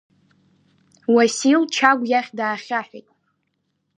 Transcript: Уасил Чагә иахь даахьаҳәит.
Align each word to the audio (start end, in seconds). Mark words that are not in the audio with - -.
Уасил 1.13 1.61
Чагә 1.73 2.05
иахь 2.11 2.31
даахьаҳәит. 2.37 3.07